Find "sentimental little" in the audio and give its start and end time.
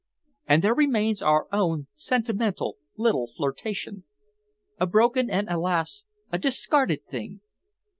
1.93-3.27